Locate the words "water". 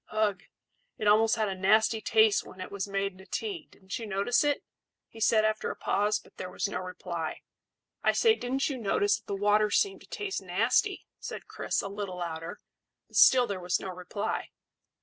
9.35-9.69